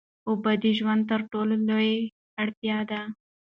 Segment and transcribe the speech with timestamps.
[0.27, 1.97] اوبه د ژوند تر ټولو لویه
[2.43, 3.01] اړتیا ده.